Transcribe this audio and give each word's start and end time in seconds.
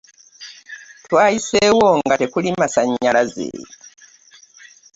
Twayiseewo 1.05 1.87
nga 2.03 2.15
tekuli 2.21 2.49
masannyalaze. 2.61 3.47